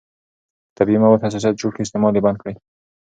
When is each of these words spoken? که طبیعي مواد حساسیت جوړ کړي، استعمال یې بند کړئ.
که 0.67 0.71
طبیعي 0.77 0.99
مواد 1.03 1.23
حساسیت 1.25 1.55
جوړ 1.61 1.71
کړي، 1.73 1.83
استعمال 1.83 2.13
یې 2.15 2.25
بند 2.25 2.37
کړئ. 2.41 2.53